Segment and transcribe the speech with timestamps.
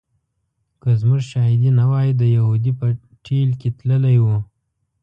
[0.81, 2.87] که زموږ شاهدي نه وای د یهودي په
[3.25, 4.25] ټېل کې تللی و.